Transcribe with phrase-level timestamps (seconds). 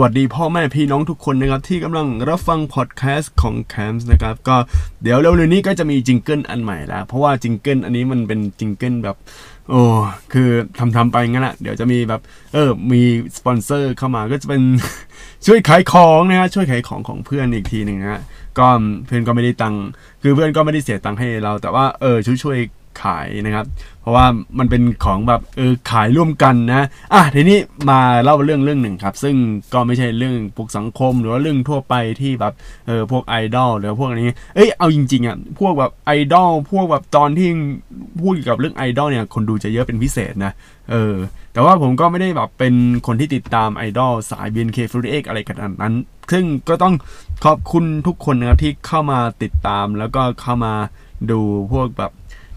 [0.00, 4.56] วัสดีพ่อแม่พี่น้องทุกคนนะครับ ที่กำลังรับฟังพอดแคสต์ของแคมส์นะครับ ก็
[5.02, 9.16] เดี๋ยวเร็วๆนี้ก็จะมี jingle อันใหม่แล้ว เพราะว่า jingle อันนี้มันเป็น jingle แบบ
[9.70, 9.82] โอ้
[10.32, 10.48] คือ
[10.78, 12.20] ทำทำๆไปงั้นแหละเดี๋ยวจะมีแบบ
[12.52, 13.02] เออ มี
[13.36, 14.62] สปอนเซอร์เข้ามาก็จะเป็น
[15.46, 18.20] ช่วยขายของนะฮะช่วยขายของของเพื่อนอีกทีหนึ่งนะฮะ
[18.58, 18.66] ก็
[19.06, 19.82] เพื่อนก็ไม่ได้ตังค์
[20.22, 23.66] คือเพื่อนก็ไม่ได้เสียตังค์ให้เรา แต่ว่าเออช่วยช่วยๆ ขายนะครับ
[24.00, 24.26] เพราะว่า
[24.58, 27.58] มันเป็นของแบบเออขายร่วมกันนะอะทีนี้
[27.90, 29.36] มาเล่าเรื่องเรื่องหนึ่งครับ ซึ่ง
[29.74, 32.52] ก็ไม่ใช่เรื่องพวกสังคม หรือว่าเรื่องทั่วไปที่แบบ
[32.86, 37.48] เออพวกไอดอลหรือพวกนี้เอ้ยเอาจริงๆอะพวกแบบไอดอลพวกแบบตอนที่
[38.20, 40.52] พูดเกี่ยวกับเรื่องไอดอลเนี่ยคนดูจะเยอะเป็นพิเศษนะ
[40.90, 41.14] เออ
[41.52, 42.74] แต่ว่าผมก็ไม่ได้แบบเป็น
[43.06, 45.94] คนที่ติดตามไอดอลสาย BNK48 อะไรขนาดนั้น
[46.32, 46.94] ซึ่งก็ต้อง
[47.44, 50.74] ขอบคุณทุกคนนะครับที่เข้ามาติดตามแล้วก็เข้ามา
[51.30, 51.40] ดู
[51.72, 52.12] พวกแบบ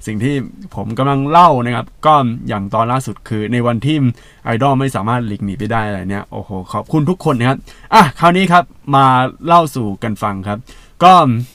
[0.07, 0.35] สิ่งที่
[0.75, 2.13] ผมกำลังเล่านะครับ ก็
[2.47, 3.97] อย่างตอนล่าสุดคือในวันที่
[4.45, 7.57] ไอดอลไม่สามารถหลีกหนีไปได้อะไรเนี่ยโอ้โหขอบคุณทุกคนนะครับ
[7.93, 8.63] อะคราวนี้ครับ
[8.95, 9.05] มา
[9.47, 10.59] เล่าสู่กันฟังครับ
[11.03, 11.13] ก็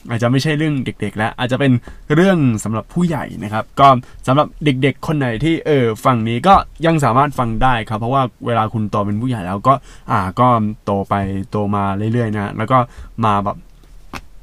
[0.09, 1.71] อาจจะไม่ใช่เรื่องเด็ก ๆ แล้ว อาจจะเป็น
[2.15, 3.87] เรื่องสำหรับผู้ใหญ่นะครับ ก็
[4.27, 9.73] สำหรับเด็กๆ คนไหนที่เออฟังนี้ก็ยังสามารถฟังได้ครับ เพราะว่าเวลาคุณโตเป็นผู้ใหญ่แล้วก็
[10.11, 10.47] อ่าก็
[10.85, 11.13] โตไป
[11.51, 12.77] โตมาเรื่อยๆนะแล้วก็
[13.25, 13.57] มาแบบ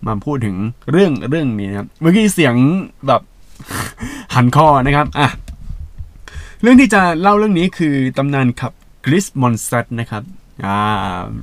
[0.06, 0.56] มาพูดถึง
[0.90, 2.54] เรื่องเรื่องนี้นะครับเมื่อกี้เสียง
[3.06, 3.22] แบบ
[4.34, 5.28] หันคอนะครับอะ
[6.62, 8.72] เรื่องที่จะเล่าเรื่องนี้คือตำนานผับ
[9.06, 10.24] Grease Monster นะครับ
[10.66, 10.78] อ่า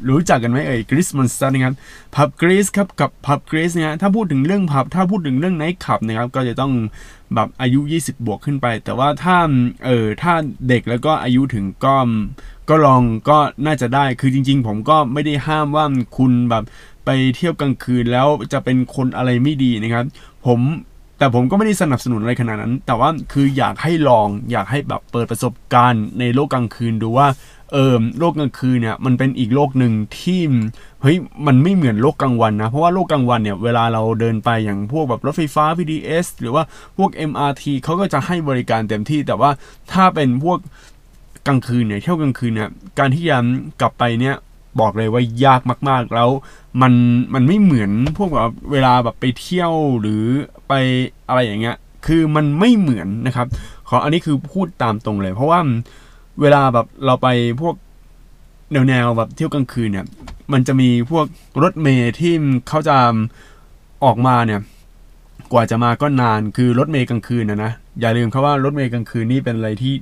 [0.09, 1.75] รู้จักกันไหมเอ่ย Grease Monster นะครับ
[2.15, 6.73] ผับ Grease ครับกับผับ Grease เนี่ยถ้าพูดถึงเรื่องผับถ้าพูดถึงเรื่องไนท์คลับนะครับก็จะต้อง
[7.33, 9.37] แบบอายุ 20 บวกขึ้นไป แต่ว่าถ้า
[9.85, 10.33] เออถ้า
[10.69, 11.95] เด็กแล้วก็อายุถึงก็
[12.69, 15.85] ก็ลองก็น่าจะได้คือจริง ๆ ผมก็ไม่ได้ห้ามว่า
[16.17, 16.63] คุณแบบ
[17.05, 20.05] ไปเที่ยวกลางคืนแล้วจะเป็นคนอะไรไม่ดีนะครับ
[20.45, 20.59] ผม
[21.17, 27.27] แต่ผมก็ไม่ได้สนับสนุนอะไรขนาดนั้น แต่ว่าคืออยากให้ลองอยากให้แบบเปิดประสบการณ์ในโลกกลางคืนดูว่า
[27.73, 30.41] เออโลกกลางคืนเนี่ยมันเป็นอีกโลกหนึ่งที่
[31.01, 36.63] เฮ้ยมันไม่เหมือนโลกกลางวันนะ เพราะว่าโลกกลางวันเนี่ยเวลาเราเดินไปอย่างพวกแบบรถไฟฟ้า BTS หรือว่า
[36.97, 39.49] พวก MRT เขาก็จะให้บริการเต็มที่ แต่ว่า
[39.91, 40.59] ถ้าเป็นพวก
[41.47, 42.69] กลางคืนเนี่ยเที่ยวกลางคืนเนี่ย
[42.99, 43.37] การที่จะ
[43.81, 44.35] กลับไปเนี่ย
[44.81, 46.29] บอกเลยว่ายากมาก ๆ แล้ว
[46.81, 46.93] มัน
[47.33, 50.23] มันไม่เหมือนพวกแบบเวลาแบบไปเที่ยวหรือ
[50.67, 50.73] ไป
[51.27, 51.77] อะไรอย่างเงี้ย
[52.07, 53.47] คือมันไม่เหมือนนะครับ
[53.89, 55.59] ขออันนี้คือพูดตามตรงเลย เพราะว่า
[56.41, 57.27] เวลาแบบเราไป
[57.61, 57.75] พวก
[58.71, 60.05] แนวแนวแบบเที่ยวกลางคืนเนี่ย
[60.53, 61.25] มันจะมีพวก
[61.63, 62.33] รถเมย์ที่
[62.67, 62.97] เขาจะ
[64.03, 64.61] ออกมาเนี่ย
[65.53, 69.93] กว่าจะมาก็นานคือรถเมย์กลางคืนนะนะอย่าลืมครับว่ารถเมย์กลางคืนนี่เป็นอะไรที่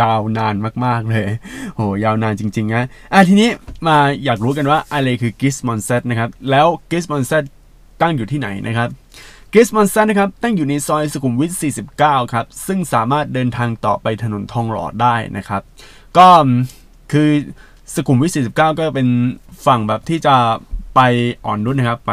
[0.00, 0.54] ยาวนาน
[0.84, 1.28] มากๆเลย
[1.76, 3.48] โหยาวนานจริงๆนะอะทีนี้
[3.86, 7.18] มาอยากรู้กันว่าอะไรคือ g i s m o n s e t นะครับแล้ว g i s m o
[7.20, 7.44] n s e t
[8.02, 8.88] ตั้งอยู่ที่ไหนนะครับ
[9.54, 11.52] g i s m o n s e t นะครับตั้งอยู่ในซอยสุขุมวิท
[11.92, 15.62] 49 ครับ ซึ่งสามารถเดินทางต่อไปถนนทองหล่อได้นะครับ
[16.16, 16.28] ก็
[17.12, 17.28] คือ
[17.94, 19.08] สุขุมวิท 49 ก็เป็น
[19.66, 20.34] ฝั่งแบบที่จะ
[20.94, 21.00] ไป
[21.44, 22.12] อ่อนนุชนะครับไป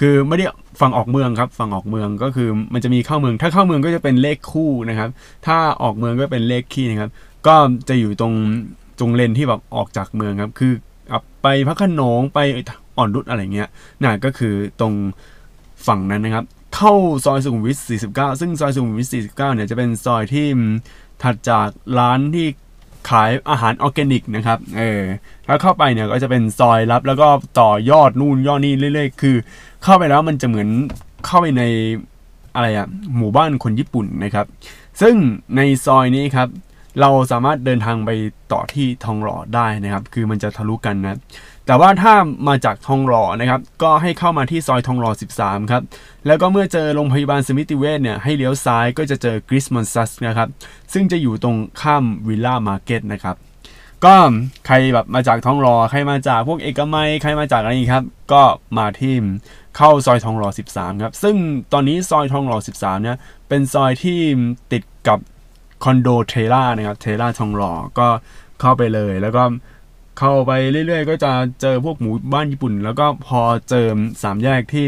[0.00, 0.44] คือไม่ได้
[0.80, 5.10] ฝั่งออกเมืองครับ ฝั่งออกเมืองก็คือมันจะมีเข้าเมือง ถ้าเข้าเมืองก็จะเป็นเลขคู่นะครับ
[5.46, 7.10] ถ้าออกเมืองก็เป็นเลขคี่นะครับ
[7.46, 7.56] ก็
[7.88, 8.34] จะอยู่ตรง
[8.98, 10.72] ตรงเลนที่แบบออกจากเมืองครับ คือ
[11.42, 12.38] ไปพระขนงไป
[12.96, 13.68] อ่อนนุชอะไรเงี้ย
[14.02, 14.94] น่ะก็คือตรง
[15.86, 16.92] ฝั่งนั้นนะครับ เข้า
[17.24, 17.78] ซอยสุขุมวิท
[18.10, 20.46] 49 ซึ่งซอยสุขุมวิท 49 เนี่ยจะเป็นซอยที่
[21.22, 22.46] ถัดจากร้านที่
[23.10, 25.02] ขายอาหารออร์แกนิกนะครับ เออ
[25.46, 27.28] แล้วเข้าไปเนี่ยก็จะเป็นซอยลับแล้วก็
[27.60, 29.36] ต่อยอดนู่นยอดนี่เรื่อยๆ คือ
[29.82, 30.68] เข้าไปแล้วมันจะเหมือน
[31.26, 31.62] เข้าไปใน
[32.54, 32.86] อะไรอะ
[33.16, 34.46] หมู่บ้านคนญี่ปุ่นนะครับ
[35.00, 35.14] ซึ่ง
[35.56, 36.48] ในซอยนี้ครับ
[37.00, 38.10] เราสามารถเดินทางไป
[38.52, 41.18] ต่อที่ทองหล่อได้นะครับ คือมันจะทะลุกันนะ
[41.66, 42.14] แต่ว่าถ้า
[42.48, 45.82] มาจากทองหล่อนะครับ ก็ให้เข้ามาที่ซอยทองหล่อ 13 ครับ
[46.26, 50.48] แล้วก็เมื่อเจอโรงพยาบาลสมิติเวชเนี่ย ให้เลี้ยวซ้ายก็จะเจอกริสมอนซัสนะครับ
[50.92, 53.36] ซึ่งจะอยู่ตรงข้ามวิลล่ามาร์เก็ตนะครับ
[54.04, 54.16] ก็
[54.66, 58.42] ใครแบบมาจากทองหล่อใครมาจากพวกเอกมัยใครมาจากอะไรอย่ครับ ก็
[58.78, 59.14] มาที่
[59.76, 61.36] เข้าซอยทองหล่อ13 ครับ ซึ่ง
[61.72, 63.16] ตอนนี้ซอยทองหล่อ13 เนี่ย
[63.48, 64.20] เป็นซอยที่
[64.72, 65.18] ติดกับ
[65.84, 68.08] คอนโด Tela นะครับ Tela ทองหล่อก็
[68.60, 69.42] เข้าไปเลยแล้วก็
[70.18, 70.52] เข้าไป
[70.86, 73.86] เรื่อยๆ ก็จะเจอพวกหมู่บ้านญี่ปุ่น แล้วก็พอเจอ
[74.22, 74.86] สามแยกที่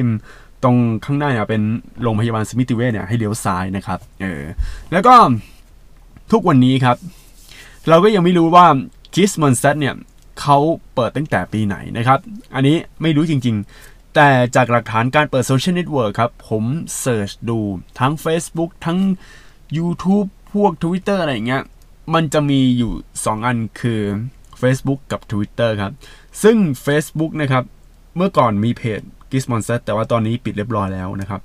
[0.62, 1.62] ตรงข้างหน้าเนี่ยเป็น
[2.02, 4.42] โรงพยาบาลสมิติเวชเนี่ยให้เลี้ยวซ้ายนะครับเออ
[4.92, 5.14] แล้วก็
[6.32, 6.96] ทุกวันนี้ครับ
[7.88, 8.66] เราก็ยังไม่รู้ว่า
[9.14, 9.94] Kiss m o n s t เนี่ย
[10.40, 10.58] เขา
[10.94, 12.18] เปิดตั้งแต่ปีไหนนะครับ
[12.54, 16.64] อันนี้ไม่รู้จริงๆ แต่จากหลักฐานการเปิด social network ครับ ผม
[17.00, 17.58] search ดู
[18.00, 18.98] ทั้ง Facebook ทั้ง
[19.78, 21.62] YouTube พวก Twitter อะไรอย่างเงี้ย
[22.14, 24.00] มันจะมีอยู่ 2 อันคือ
[24.60, 25.92] Facebook กับ Twitter ครับ
[26.42, 26.56] ซึ่ง
[26.86, 27.64] Facebook นะครับ
[28.16, 29.00] เมื่อก่อนมีเพจ
[29.30, 31.40] g i s m o n s t แต่ว่าตอนนี้ปิดเรียบร้อยแล้วนะครับ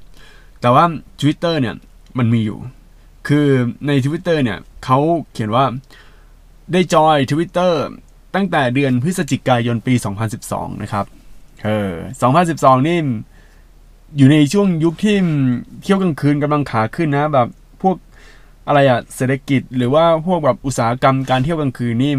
[0.62, 0.84] แต่ว่า
[1.20, 1.75] Twitter เนี่ย
[2.18, 2.60] มันมีอยู่
[3.28, 3.48] คือ
[3.88, 5.00] ใน Twitter เนี่ยเขา
[5.31, 5.66] เขียนว่า
[6.72, 7.74] ได้จอย Twitter
[8.36, 9.94] ตั้งแต่เดือนพฤศจิกายนปี
[10.38, 11.06] 2012 นะครับ
[11.64, 11.92] เออ
[12.40, 13.00] 2012 นี่
[14.18, 15.16] อยู่ในช่วงยุคที่
[15.81, 17.48] เที่ยวกลางคืนกำลังขาขึ้นนะ แบบ
[17.81, 17.96] พวก
[18.68, 22.14] อะไรอะเศรษฐกิจหรือว่าพวกแบบอุตสาหกรรมการเที่ยวกลางคืนนี่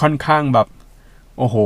[0.00, 0.66] ค่อนข้างแบบ
[1.38, 1.56] โอ้โห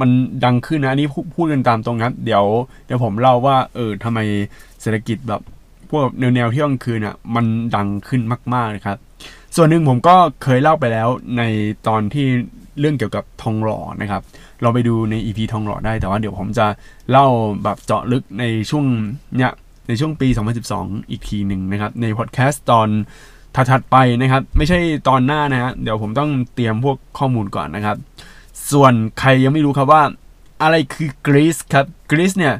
[0.00, 0.10] มัน
[0.44, 2.44] ดังขึ้นนะอันนี้พูดกันตามตรงนะเดี๋ยว
[2.86, 4.18] เดี๋ยวผมเล่าว่าเออทำไม
[4.80, 5.40] เศรษฐกิจแบบ
[5.90, 7.46] พวกแนวแนวเที่ยวกลางคืนอะมัน
[7.76, 8.22] ดังขึ้น
[8.54, 8.98] มากๆนะครับ
[9.58, 11.08] ส่วนหนึ่งผมก็เคยเล่าไปแล้ว
[11.38, 11.42] ใน
[11.86, 12.26] ตอนที่
[12.80, 14.22] เรื่องเกี่ยวกับทองหล่อนะครับ
[14.62, 16.66] เราไปดูใน EP ทองหล่อได้แต่ว่าเดี๋ยวผมจะ
[17.10, 17.26] เล่า
[17.62, 18.84] แบบเจาะลึกในช่วง
[19.36, 19.52] เนี้ย
[19.88, 20.28] ในช่วงปี
[20.68, 22.88] 2012 อีกทีหนึ่งนะครับ ในพอดแคสต์ตอน
[23.70, 27.96] ถัดๆไปนะครับ ไม่ใช่ตอนหน้านะฮะเดี๋ยวผมต้องเตรียมพวกข้อมูลก่อนนะครับ
[28.72, 30.02] ส่วนใครยังไม่รู้ครับว่า
[30.62, 32.54] อะไรคือกรีซครับกรีซเนี่ย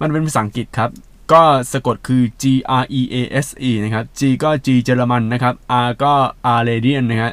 [0.00, 0.90] มันเป็นภาษาอังกฤษครับ
[1.32, 1.42] ก็
[1.72, 2.44] สะกดคือ G
[2.82, 3.16] R E A
[3.46, 5.54] S E นะครับ G ก็ G เยอรมันนะครับ
[5.86, 6.14] R ก็
[6.58, 7.32] R radian นะครับ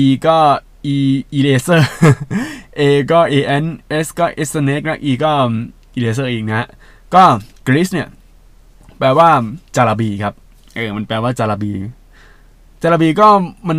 [0.00, 0.38] E ก็
[0.94, 0.96] E
[1.38, 1.80] eraser
[2.78, 3.64] A ก็ A N
[4.04, 5.32] S ก็ S snake และ E ก็
[5.96, 6.68] eraser อีกนะฮะ
[7.14, 7.24] ก็
[7.66, 8.08] Grease เนี่ย
[8.98, 9.28] แปลว่า
[9.76, 10.34] จาระบีครับ
[10.74, 11.72] เออ มันแปลว่าจาระบี
[12.82, 13.28] จาระบีก็
[13.68, 13.78] มัน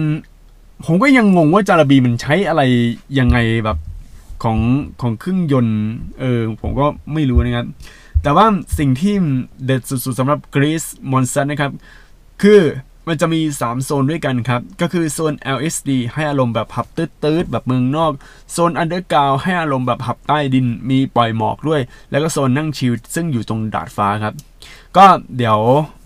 [0.86, 2.62] ผมก็ยังงงว่าจาระบีมันใช้อะไร
[3.20, 3.78] ยังไงแบบ
[4.44, 4.58] ของ
[5.02, 5.80] ของเครื่องยนต์
[6.20, 7.68] เออ ผมก็ไม่รู้นะครับ
[8.28, 8.48] แต่ว่า
[8.80, 9.16] สิ่งที่
[9.66, 11.72] เด็ดสุดๆสำหรับ Grease Monster นะครับ
[12.42, 12.62] คือ
[13.08, 18.12] มันจะมี 3 โซนด้วยกันครับ ก็คือโซน LSD ให้อารมณ์แบบผับตื๊ดๆ แบบเมืองนอก
[18.52, 21.82] โซน Underground ให้อารมณ์แบบผับใต้ดิน มีปล่อยหมอกด้วย
[22.12, 24.34] แล้วก็โซนนั่งชิลซึ่งอยู่ตรงดาดฟ้าครับ
[24.98, 25.06] ก็
[25.38, 25.60] เดี๋ยว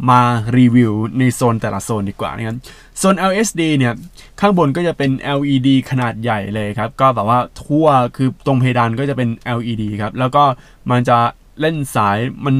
[0.09, 0.21] มา
[0.57, 2.57] รีวิวในโซนแต่ละโซนดีกว่านะครับ
[2.97, 3.93] โซน LSD เนี่ย
[4.39, 10.43] ข้างบนก็จะเป็น LED ขนาดใหญ่เลยครับ ก็แบบว่าทั่วคือตรงเพดานก็จะเป็น LED ครับ แล้วก็
[10.91, 11.17] มันจะ
[11.61, 12.55] เล่นสายมัน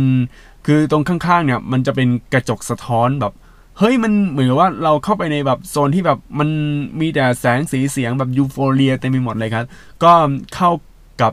[0.66, 3.34] คือตรงข้างๆเนี่ย มันจะเป็นกระจกสะท้อนแบบ
[3.78, 6.50] เฮ้ยมันเหมือนว่าเราเข้าไปในแบบโซนที่แบบมัน
[7.00, 9.66] มีแต่แสงสีเสียงแบบยูโฟเรียเต็มไปหมดเลยครับ
[10.04, 10.12] ก็
[10.56, 10.72] เข้า
[11.22, 11.32] กับ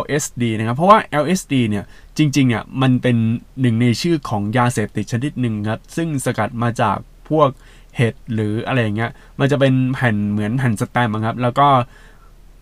[0.00, 1.84] LSD นะครับ เพราะว่า LSD เนี่ย
[2.18, 3.16] จริงๆเนี่ยมันเป็น
[3.60, 7.48] หนึ่งในชื่อของยาเสพติดชนิดหนึ่งครับ ซึ่งสกัดมาจากพวก
[7.96, 11.68] เห็ดหรืออะไรอย่างเงี้ย มันจะเป็นแผ่นเหมือนแผ่นสแตมป์ครับ แล้วก็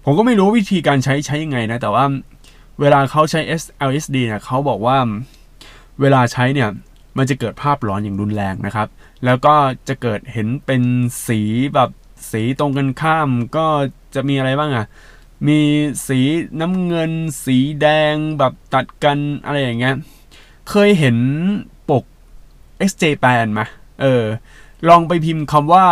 [0.05, 2.05] ผมก็ไม่รู้วิธีการใช้ใช้ยังไงนะ แต่ว่า
[2.81, 3.41] เวลาเขาใช้
[3.89, 4.99] LSD เนี่ยเขาบอกว่า
[6.01, 6.69] เวลาใช้เนี่ย
[7.19, 8.89] มันจะเกิดภาพหลอนอย่างรุนแรงนะครับ
[9.25, 9.55] แล้วก็
[9.89, 10.83] จะเกิดเห็นเป็น
[11.27, 11.41] สี
[11.75, 11.91] แบบ
[12.31, 13.67] สีตรงกันข้ามก็
[14.15, 14.87] จะมีอะไรบ้างอะ่ะ
[15.47, 15.61] มี
[16.07, 16.21] สี
[16.61, 17.13] น้ำเงิน
[17.45, 19.95] สีแดงแบบตัดกันอะไรอย่างเงี้ย
[20.71, 21.17] เคยเห็น
[21.91, 22.05] ปก
[22.91, 23.61] XJ แปนไหม
[24.01, 24.23] เออ
[24.89, 25.85] ลองไปพิมพ์คำว่า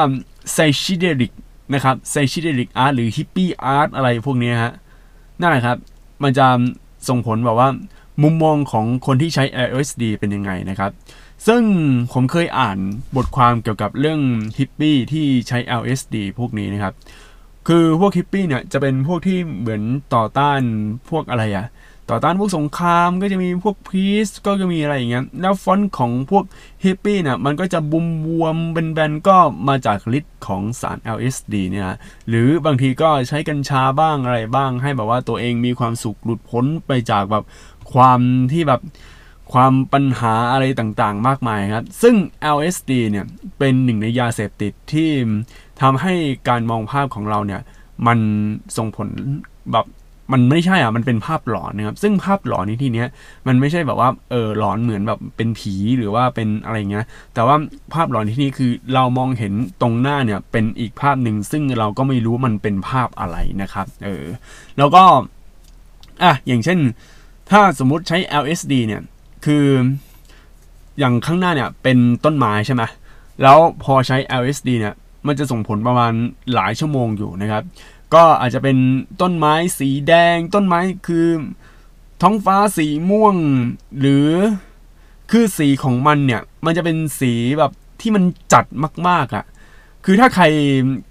[0.52, 1.32] psychedelic
[1.74, 4.72] นะครับ psychedelic art หรือ hippie art อะไรพวกนี้ฮะ
[5.40, 5.76] นั่นแหละครับ
[6.22, 6.46] มันจะ
[7.08, 7.68] ส่งผลแบบว่า
[8.22, 10.90] มุมมองของคนที่ใช้ LSD เป็นยังไงนะครับ
[11.46, 11.62] ซึ่ง
[12.12, 12.78] ผมเคยอ่าน
[13.16, 14.20] บทความเกี่ยวกับเรื่อง
[14.58, 16.94] ฮิปปี้ที่ใช้ LSD พวกนี้นะครับ
[17.68, 19.82] คือพวกฮิปปี้เนี่ยจะเป็นพวกที่เหมือน
[20.14, 20.60] ต่อต้าน
[21.10, 21.66] พวกอะไรอะ
[22.10, 26.44] ต่อต้านพวกสงครามก็จะมีพวก peace ก็จะมีอะไรอย่างเงี้ยแล้วฟอนต์ของพวก
[26.84, 29.36] ฮิปปี้เนี่ยมันก็จะบุมบวมเป็นแบนก็
[29.68, 31.90] มาจากฤทธิ์ของสาร LSD เนี่ย
[32.28, 37.44] หรือบางทีก็ใช้กัญชาบ้างอะไรบ้าง ให้แบบว่าตัวเองมีความสุขหลุดพ้นไปจากแบบ
[37.92, 38.20] ความ
[38.52, 38.80] ที่แบบ
[39.52, 42.14] ความปัญหาอะไรต่างๆ มากมายครับ ซึ่ง
[42.56, 43.26] LSD เนี่ย
[43.58, 45.10] เป็นหนึ่งในยาเสพติดที่
[45.80, 46.14] ทำให้
[46.48, 47.60] การมองภาพของเราเนี่ย
[48.06, 48.18] มัน
[48.76, 49.08] ส่งผล
[49.72, 49.86] แบบ
[50.32, 53.04] มันไม่ใช่อะมันเป็นภาพหลอนนะครับซึ่งภาพหลอนในที่นี้
[53.46, 57.04] มันไม่ใช่แบบว่าเออหลอนเหมือนแบบเป็นผีหรือว่าเป็นอะไรเงี้ย
[57.34, 57.56] แต่ว่า
[57.94, 64.24] ภาพหลอนที่นี่คือเรามองเห็นตรงหน้าเนี่ยเป็นอีกภาพหนึ่งซึ่งเราก็ไม่รู้มันเป็นภาพอะไรนะครับเออ
[64.78, 65.04] แล้วก็
[66.22, 66.78] อะอย่างเช่น
[67.50, 69.02] ถ้าสมมุติใช้ LSD เนี่ย
[69.46, 69.66] คือ
[70.98, 72.82] อย่างข้างหน้าเนี่ยเป็นต้นไม้ใช่ไหม
[73.42, 74.94] แล้วพอใช้ LSD เนี่ย
[75.26, 76.12] มันจะส่งผลประมาณ
[76.54, 77.62] หลายชั่วโมงอยู่นะครับ
[78.14, 78.76] ก็อาจจะเป็น
[79.20, 81.26] ต้นไม้สีแดง ต้นไม้คือ
[82.22, 83.36] ท้องฟ้าสีม่วง
[84.00, 84.28] หรือ
[85.30, 88.64] คือสีของมันเนี่ย มันจะเป็นสีแบบที่มันจัด
[89.08, 89.44] มาก ๆอะ่ะ
[90.04, 90.44] คือถ้าใคร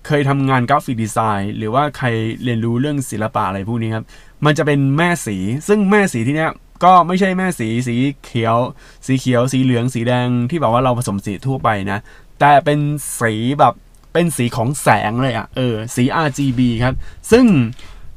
[0.07, 2.07] เคยทำงานกราฟิกดีไซน์ หรือว่าใคร
[2.43, 4.05] เรียนรู้เรื่องศิลปะอะไรพวกนี้ครับ
[4.45, 5.37] มันจะเป็นแม่สี
[5.67, 6.51] ซึ่งแม่สีที่เนี้ย
[6.83, 8.57] ก็ไม่ใช่แม่สีสีเขียว
[9.05, 11.99] สีเขียว สีเหลือง สีแดงที่แบบว่าเราผสมสีทั่วไปนะ
[12.39, 12.79] แต่เป็น
[13.19, 13.73] สีแบบ
[14.15, 16.95] เป็นสีของแสงเลยอะ่ะ เออ สี RGB ครับ
[17.31, 17.45] ซึ่ง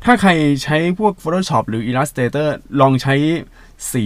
[0.05, 0.31] ถ้าใคร
[0.63, 2.49] ใช้พวก Photoshop หรือ Illustrator
[2.81, 3.15] ลองใช้
[3.93, 4.05] สี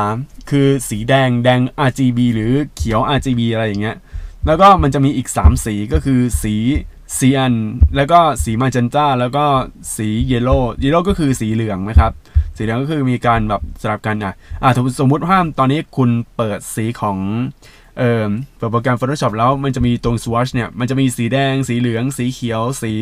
[0.00, 0.04] R
[0.50, 3.96] คือสีแดงแดง RGB หรือเขียว RGB อะไรอย่างเงี้ย
[4.46, 6.54] แล้วก็มันจะมีอีก 3 สีก็คือสี
[7.16, 7.54] cyan
[7.96, 9.44] แล้วก็สีมาเจนต้า แล้วก็
[9.96, 12.12] สี yellow yellow ก็คือสีเหลืองนะครับ
[12.56, 14.70] สีเหลืองก็คือมีการแบบสลับกันอะอะ
[15.00, 17.16] สมมติว่าตอนนี้คุณเปิดสีของ
[17.98, 22.92] เอ่อเปิดโปรแกรม Photoshop แล้วมันจะมีตรง swatch เนี่ย มันจะมีสีแดง สีเหลือง สีเขียว สี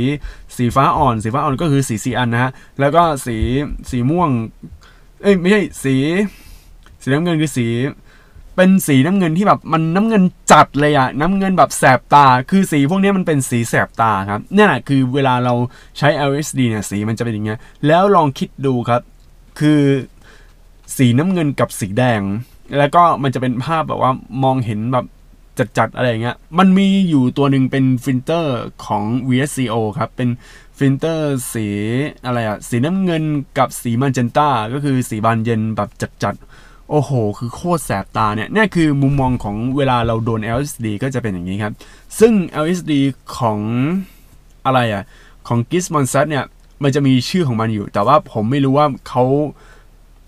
[0.57, 2.51] สีฟ้าอ่อน สีฟ้าอ่อนก็คือสี cyan นะฮะ
[2.81, 3.37] แล้วก็สี
[3.91, 4.31] สีม่วง
[5.23, 5.95] เอ้ย ไม่ใช่ สี
[7.03, 7.67] สีน้ำเงินคือสี
[8.57, 10.23] เป็นสีน้ำเงินที่แบบมันน้ำเงิน
[10.53, 15.55] จัดเลยอะน้ำเงินแบบแสบตา คือสีพวกนี้มันเป็นสีแสบตาครับนี่แหละคือเวลาเรา
[15.99, 19.03] ใช้ LSD เนี่ย สีมันจะเป็นอย่างเงี้ย แล้วลองคิดดูครับ
[19.61, 19.83] คือ
[20.97, 22.23] สีน้ำเงินกับสีแดง
[22.79, 25.07] แล้วก็มันจะเป็นภาพแบบว่ามองเห็นแบบ
[25.79, 28.57] จัดๆอะไรอย่างเงี้ย มันมีอยู่ตัวหนึ่งเป็นฟิลเตอร์
[28.87, 30.29] ของ VSCO ครับ เป็น
[30.79, 31.67] ฟิลเตอร์สี
[32.25, 33.25] อะไรอะสีน้ำเงิน
[33.59, 35.91] กับสีมันเจนต้า ก็คือสีบานเย็นแบบ
[36.23, 41.75] จัดๆ โอ้โห คือโคตรแสบตาเนี่ยนี่คือมุมมองของเวลาเราโดน LSD ก็จะเป็นอย่างนี้ครับ
[42.19, 42.33] ซึ่ง
[42.63, 42.93] LSD
[43.37, 43.59] ของ
[44.67, 45.05] อะไรอะ
[45.49, 46.45] ของ g i s m o n s a t เนี่ย
[46.83, 49.25] มันจะมีชื่อของมันอยู่ แต่ว่าผมไม่รู้ว่าเขา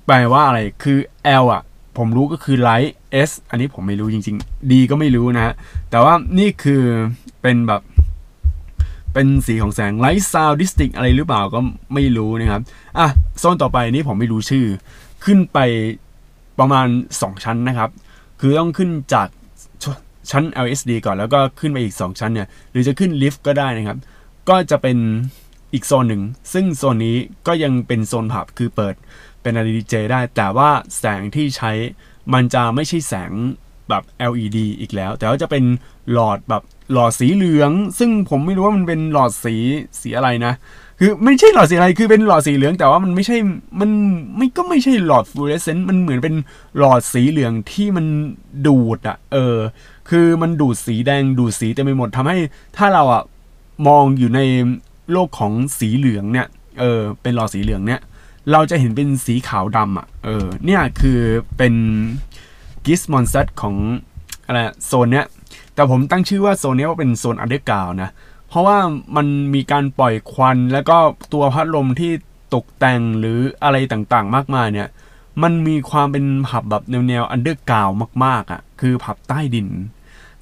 [0.06, 0.98] แปลว่าอะไร คือ
[1.42, 1.62] L อะ
[1.98, 2.92] ผมรู้ก็คือ light
[3.28, 5.54] S อันนี้ผมไม่รู้จริงๆ D ก็ไม่รู้นะฮะ
[5.90, 6.82] แต่ว่านี่คือ
[7.42, 7.82] เป็นแบบ
[9.14, 11.60] เป็นสีของแสง light sound district อะไรหรือเปล่าก็
[11.94, 12.62] ไม่รู้นะครับ
[12.98, 14.66] อะโซนต่อไปนี้ผมไม่รู้ชื่อ
[15.24, 15.58] ขึ้นไป
[16.58, 16.86] ประมาณ
[17.16, 17.90] 2 ชั้นนะครับ
[18.40, 19.28] คือต้องขึ้นจาก
[20.30, 23.98] ชั้น LSD ก่อนแล้วก็ขึ้นไปอีก 2 ชั้นเนี่ย หรือจะขึ้นลิฟต์ก็ได้นะครับ
[24.48, 24.98] ก็จะเป็น
[25.74, 28.94] อีกโซนหนึ่ง ซึ่งโซนนี้ก็ยังเป็นโซนผับคือเปิด
[29.48, 31.72] เป็นอะไรดีเจได้ แต่ว่าแสงที่ใช้
[32.32, 33.32] มันจะไม่ใช่แสง
[33.88, 35.64] แบบ LED อีกแล้ว แต่ว่าจะเป็น
[36.12, 36.62] หลอดแบบ
[36.92, 39.54] หลอดสีเหลือง ซึ่งผมไม่รู้ว่ามันเป็นหลอดสี
[40.00, 40.52] สีอะไรนะ
[40.98, 43.36] คือไม่ใช่หลอดสีอะไร คือเป็นหลอดสีเหลือง แต่ว่ามันไม่ใช่
[43.80, 43.90] มัน
[44.36, 46.34] ไม่ก็ไม่ใช่หลอดฟลูออเรสเซนต์ มันเหมือนเป็น
[46.78, 48.06] หลอดสีเหลืองที่มัน
[48.66, 49.56] ดูดอะเออ
[50.10, 52.36] คือมันดูดสีแดง ดูดสีเต็มไปหมดทำให้
[52.76, 53.22] ถ้าเราอะ
[53.86, 54.40] มองอยู่ใน
[55.12, 56.46] โลกของสีเหลืองเนี่ย
[56.80, 58.00] เออ เป็นหลอดสีเหลืองเนี่ย
[58.52, 61.20] เราจะเห็นเป็นสีขาวดำอะ เออ เนี่ยคือ
[61.56, 61.74] เป็น
[62.84, 63.74] กิสมอนซัตของ
[64.46, 65.26] อะไรโซนเนี้ย
[65.74, 68.10] แต่ผมตั้งชื่อว่าโซนนี้ว่าเป็นโซน underground นะ
[68.48, 68.78] เพราะว่า
[69.16, 70.96] มันมีการปล่อยควันแล้วก็
[71.32, 72.12] ตัวพัดลมที่
[72.54, 74.88] ตกแต่งหรืออะไรต่างๆ มากมายเนี่ย
[75.42, 77.88] มันมีความเป็นผับแบบแนวๆ underground
[78.24, 79.68] มากๆอะ คือผับใต้ดิน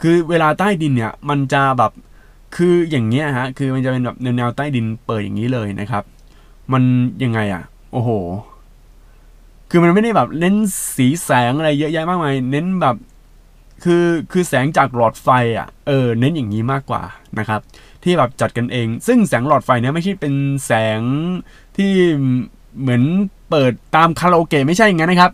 [0.02, 1.92] คือเวลาใต้ดินเนี่ย มันจะแบบ
[2.56, 6.04] คืออย่างเงี้ยฮะ คือมันจะเป็นแบบแนวๆใต้ดินเปิดอย่างนี้เลยนะครับ
[6.72, 6.82] มัน
[7.24, 7.62] ยังไงอะ
[7.92, 8.10] โอ้โห
[9.70, 10.56] คือมันไม่ได้แบบเน้น
[10.96, 12.96] สีแสงอะไรเยอะแยะมากมาย เน้นแบบ
[13.84, 15.28] คือคือแสงจากหลอดไฟ
[15.58, 17.02] อะ เออ เน้นอย่างนี้มากกว่า
[17.38, 17.60] นะครับ
[18.02, 20.34] ที่แบบจัดกันเอง ซึ่งแสงหลอดไฟเนี่ยไม่ใช่เป็น
[20.66, 21.00] แสง
[21.76, 21.92] ที่
[22.80, 23.02] เหมือน
[23.50, 25.32] เปิดตามคาราโอเกะไม่ใช่อย่างนั้นนะครับ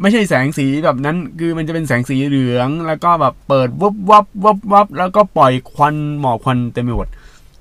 [0.00, 7.08] ไม่ใช่แสงสีแบบนั้น คือมันจะเป็นแสงสีเหลือง แล้วก็แบบเปิดวับวับวับวับแล้วก็ปล่อยควันหมอกควันเต็มไปหมด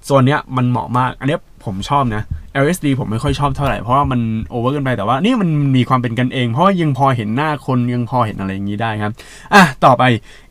[0.09, 2.23] ส่วนเนี้ยมันเหมาะมาก อันนี้ผมชอบนะ
[2.63, 9.11] LSD ผมไม่ค่อยชอบเท่าไหร่เพราะว่ามัน over เกินไปแต่ว่านี่มันมีความเป็นกันเอง เพราะยังพอเห็นหน้าคนยังพอเห็นอะไรอย่างนี้ได้ครับ
[9.53, 10.03] อะต่อไป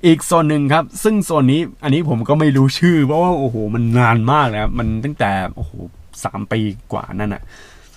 [0.07, 5.73] อีกโซนหนึ่งครับ ซึ่งโซนนี้อันนี้ผมก็ไม่รู้ชื่อ เพราะว่าโอ้โหมันนานมากแล้วมันตั้งแต่โอ้โห
[6.25, 6.61] สามปี
[6.93, 7.43] กว่านั่นอะ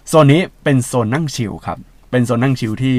[0.09, 1.77] โซนนี้เป็นโซนนั่ง chill ครับ
[2.11, 2.95] เป็นโซนนั่ง chill ที่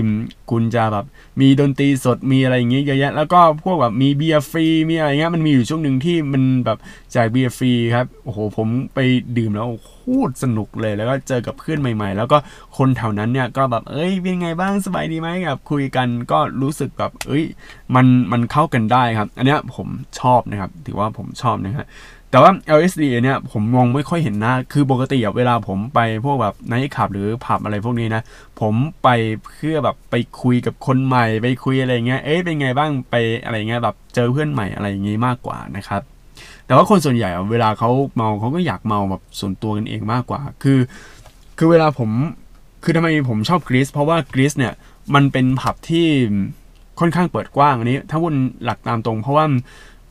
[0.50, 1.04] คุณจะแบบ
[1.40, 6.78] มีดนตรีสดมีอะไรอย่างเงี้ยเยอะแยะแล้วก็พวกแบบมีเบียร์ฟรีมีอะไรเงี้ยมันมีอยู่ช่วงหนึ่งที่มันแบบ
[7.14, 8.98] จ่ายเบียร์ฟรีครับโอ้โหผมไป
[9.36, 9.94] ดื่มแล้วโค
[10.28, 12.38] ตรสนุกเลยแล้วก็เจอกับเพื่อนใหม่ ๆ แล้วก็
[12.76, 17.44] คนแถวนั้นเนี่ยก็แบบเอ้ยเป็นไงบ้างสบายดีไหมแบบคุยกันก็รู้สึกแบบเอ้ย
[17.94, 19.88] มันมันเข้ากันได้ครับ อันเนี้ยผม
[20.20, 21.86] ชอบนะครับถือว่าผมชอบนะครับ
[22.30, 28.23] แต่ว่า LSD เนี่ยผมมองไม่ค่อยเห็นหน้า คือปกติเวลาผมไปพวกแบบไนท์คลับหรือผับอะไรพวกนี้นะ
[28.61, 29.08] ผมไป
[29.44, 36.02] เพื่อแบบไปคุยกับคนใหม่ ไปคุยอะไรเงี้ย เอ๊ะเป็นไงบ้าง ไปอะไรเงี้ยแบบเจอเพื่อนใหม่อะไรอย่างงี้มากกว่านะครับ
[36.66, 40.78] แต่ว่าคนส่วนใหญ่เวลาเขาเมาเขาก็อยากเมาแบบส่วนตัวกันเองมากกว่า คือ
[41.58, 42.11] คือเวลาผม
[42.85, 44.73] คือทำไมผมชอบกรีซเพราะว่ากรีซเนี่ย
[45.14, 46.06] มันเป็นผับที่
[47.00, 49.44] ค่อนข้างเปิดกว้างอันนี้ ถ้าวุ่นหลักตามตรง เพราะว่า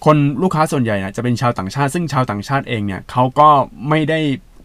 [0.06, 3.50] คนลูกค้าส่วนใหญ่เนี่ยจะเป็นชาวต่างชาติ ซึ่งชาวต่างชาติเองเนี่ยเขาก็
[3.90, 4.20] ไม่ได้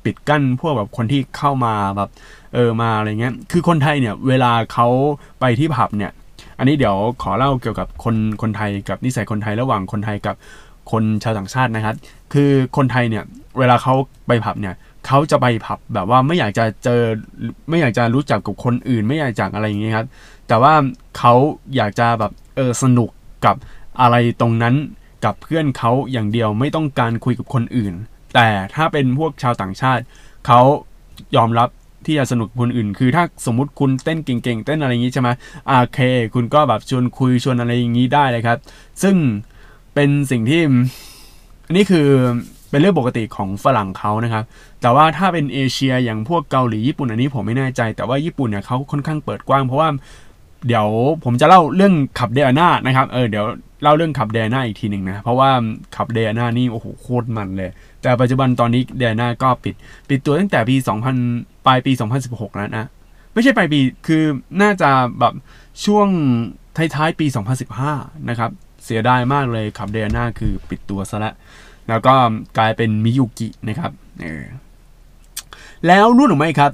[0.04, 2.10] ปิดกั้นพวกแบบคนที่เข้ามาแบบ
[2.54, 4.88] เออมาอะไรเงี้ย คือคนไทยเนี่ยเวลาเขา
[5.40, 6.12] ไปที่ผับเนี่ย
[6.58, 10.36] อันนี้เดี๋ยวขอเล่าเกี่ยวกับคนคนไทยกับนิสัยคนไทยระหว่างคนไทยกับ
[10.90, 11.96] คนชาวต่างชาตินะครับ
[12.32, 13.24] คือคนไทยเนี่ย
[13.58, 13.94] เวลาเขา
[14.26, 14.74] ไปผับเนี่ย
[15.06, 17.02] เขาจะไปผับแบบว่าไม่อยากจะเจอ
[17.68, 20.06] ไม่อยากจะรู้จักกับคนอื่น ไม่อยากจากอะไรอย่างเงี้ยครับ
[20.48, 20.74] แต่ว่า
[21.18, 21.34] เขา
[21.76, 23.10] อยากจะแบบเออสนุก
[23.44, 23.56] กับ
[24.00, 24.74] อะไรตรงนั้น
[25.24, 27.94] กับเพื่อนเขาอย่างเดียวไม่ต้องการคุยกับคนอื่น
[28.34, 30.02] แต่ถ้าเป็นพวกชาวต่างชาติ
[30.46, 30.60] เขา
[31.36, 31.68] ยอมรับ
[32.06, 35.28] ที่จะสนุกคนอื่น คือถ้าสมมุติคุณเต้นเก่งๆเต้นอะไรอย่างนี้ใช่ไหม
[35.66, 35.98] โอเค
[36.34, 38.58] คุณก็แบบชวนคุยชวนอะไรอย่างนี้ได้เลยครับ
[39.02, 39.16] ซึ่ง
[39.94, 40.62] เป็นสิ่งที่
[41.70, 42.08] นนี้คือ
[42.70, 44.44] เป็นเรื่องปกติของฝรั่งเขานะครับ
[44.82, 49.88] แต่ว่าถ้าเป็นเอเชียอย่างพวกเกาหลีญี่ปุ่นอันนี้ผมไม่แน่ใจ แต่ว่าญี่ปุ่นเนี่ยเขาค่อนข้างเปิดกว้างเพราะว่า
[50.66, 50.86] เดี๋ยว
[51.24, 53.46] ผมจะเล่าเรื่องขับเดอาน่านะครับ เออเดี๋ยว
[53.82, 55.50] เล่าเรื่องขับเดน่าอีกทีหนึ่งนะ เพราะว่า
[55.96, 57.70] ขับเดน่านี่โอ้โหโคตรมันเลย
[58.02, 59.74] แต่ปัจจุบันตอนนี้เดน่าก็ปิด
[60.08, 60.76] ปิดตัวตั้งแต่ปี
[61.20, 61.92] 2000 ปลายปี
[62.24, 62.84] 2016 แล้วนะ
[63.32, 64.24] ไม่ใช่ปลายปีคือ
[64.62, 65.34] น่าจะแบบ
[65.84, 66.08] ช่วง
[66.76, 67.26] ท้ายๆปี
[67.76, 68.50] 2015 นะครับ
[68.84, 71.34] เสียดายมากเลยขับเดน่าคือปิดตัวซะแล้ว
[71.88, 72.14] แล้วก็
[72.58, 74.44] กลายเป็นมิยุกินะครับเออ
[75.86, 76.72] แล้วรู้หรือไม่ครับ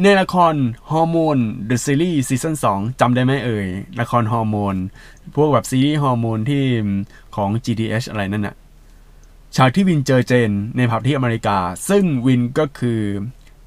[0.00, 0.54] ในละคร
[0.90, 3.66] ฮอร์โมน The Series ซีซั่น2จำได้ไหมเอ่ย
[4.00, 4.74] ละครฮอร์โมน
[5.34, 6.62] พวกแบบซีรีส์ฮอร์โมนที่
[7.36, 8.56] ของ GTH อะไรนั่นน่ะ
[9.56, 11.58] ฉากที่วินเจอเจนในผับที่อเมริกา
[11.88, 13.00] ซึ่งวินก็คือ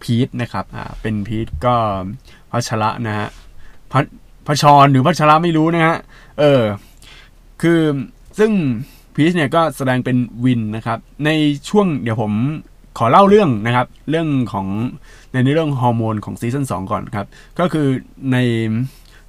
[0.02, 1.76] พีชนะครับอ่าเป็นพีทก็
[2.52, 3.30] พัชระนะฮะ
[3.92, 4.00] พั
[4.48, 5.98] พชรหรือพัชระไม่รู้นะฮะ
[6.40, 6.62] เออ
[7.62, 7.80] คือ
[8.40, 8.52] ซึ่ง
[9.16, 11.30] พีชเนี่ยก็แสดงเป็นวินนะครับ ใน
[11.70, 12.34] ช่วงเดี๋ยวผม
[12.98, 14.68] ขอเล่าเรื่องนะครับเรื่องของ
[15.34, 17.28] ในเรื่องฮอร์โมนของซีซั่น2ก่อนครับ
[17.60, 17.88] ก็คือ
[18.32, 18.38] ใน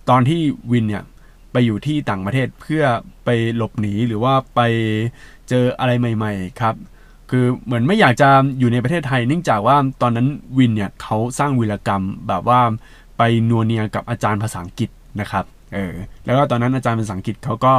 [0.08, 0.40] ตอนที่
[0.72, 1.04] วินเนี่ย
[1.52, 2.84] ไปอยู่ที่ต่างประเทศเพื่อ
[3.24, 4.60] ไปหลบหนีหรือว่าไป
[5.48, 6.74] เจออะไรใหม่ ๆ ครับ
[7.30, 12.60] คือเหมือนไม่อยากจะอยู่ในประเทศไทย เนื่องจากว่าตอนนั้นวินเนี่ยเขาสร้างวีรกรรมแบบว่า
[13.18, 15.44] ไปนัวเนียกับอาจารย์ภาษาอังกฤษนะครับ
[15.74, 15.94] เออ
[16.24, 17.74] แล้วก็ตอนนั้นอาจารย์ภาษาอังกฤษเขาก็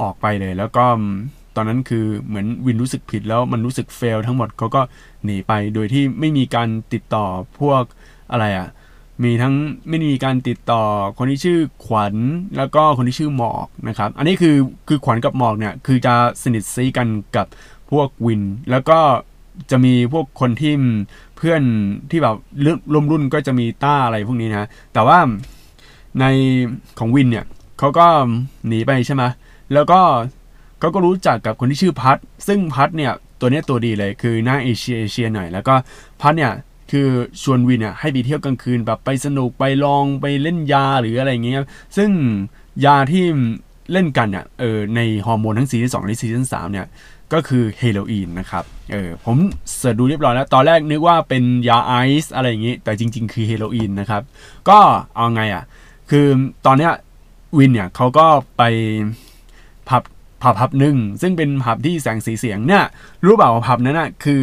[0.00, 0.84] ออกไปเลย แล้วก็
[1.56, 4.82] ตอนนั้นคือเหมือนวินรู้สึกผิดแล้วมันรู้สึกเฟลทั้งหมดเขาก็
[5.24, 7.24] หนีไปโดยที่ไม่มีการติดต่อ
[7.60, 7.82] พวก
[8.32, 8.68] อะไรอะ่ะ
[9.24, 9.54] มีทั้ง
[9.88, 10.82] ไม่มีการติดต่อ
[11.18, 12.14] คนที่ชื่อขวัญ
[12.56, 14.56] แล้วก็คนที่ชื่อหมอกนะครับ อันนี้คือ
[14.88, 17.46] คือขวัญกับหมอกเนี่ยคือจะสนิทซีกันกับ
[17.90, 18.98] พวกวิน แล้วก็
[19.70, 20.74] จะมีพวกคนที่
[21.36, 21.62] เพื่อน
[22.10, 22.36] ที่แบบ
[22.92, 25.18] ร่วมรุ่นก็จะมีต้าอะไรพวกนี้นะแต่ว่า
[26.20, 26.24] ใน
[26.98, 27.44] ของวินเนี่ย
[27.78, 28.06] เขาก็
[28.66, 29.22] หนีไปใช่ไหม
[29.72, 30.00] แล้วก็
[30.94, 32.16] ก็รู้จักกับคนที่ชื่อพัท
[32.48, 35.74] ซึ่งพัทเนี่ยตัวนี้ตัวดีเลยคือหน้าเอเชียเอเชียหน่อยแล้วก็
[36.20, 36.52] พัทเนี่ย
[36.90, 37.08] คือ
[37.42, 41.56] ชวนวินเนี่ยให้ไปเที่ยวกลางคืนแบบไปสนุกไปลองไปเล่นยาหรืออะไรเงี้ย
[41.96, 42.10] ซึ่ง
[42.84, 43.24] ยาที่
[43.92, 46.86] เล่นกันเนี่ยเออในฮอร์โมนทั้งซีซั่นสองและซีซั่นสามเนี่ย
[47.32, 49.36] ก็คือเฮโรอีนนะครับเออผม
[49.76, 54.22] search ดูเรียบร้อยแล้ว ตอนแรกนึกว่าเป็นยาไอซ์อะไรอย่างงี้ แต่จริง ๆ คือเฮโรอีนนะครับ
[54.68, 54.78] ก็
[55.16, 55.64] เอาไงอะ
[56.10, 56.26] คือ
[56.66, 56.92] ตอนเนี้ย
[57.58, 58.62] วินเนี่ยเขาก็ไป
[60.42, 62.84] ผับผับหนึ่งซึ่งเป็นผับที่แสงสีเสียงเนี่ย
[63.24, 64.42] รู้เปล่าว่าผับนั้นนะคือ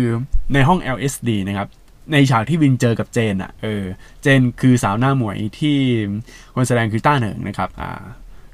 [0.54, 1.68] ในห้อง LSD นะครับ
[2.12, 3.84] ในฉากที่วินเจอกับเจนอะเออ
[4.22, 5.78] เจนคือสาวหน้าหมวยที่
[6.56, 8.02] คนแสดงคือต้าเหนิงนะครับอ่า